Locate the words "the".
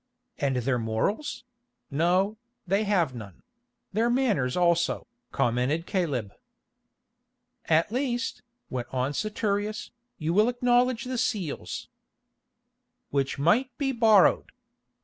7.89-7.93, 11.03-11.19